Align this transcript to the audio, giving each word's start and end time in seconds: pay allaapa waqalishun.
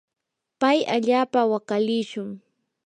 pay 0.59 0.77
allaapa 0.95 1.41
waqalishun. 1.51 2.29